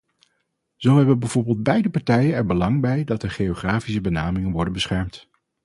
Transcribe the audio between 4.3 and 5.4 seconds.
worden beschermd.